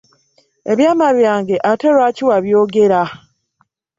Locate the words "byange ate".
1.17-1.87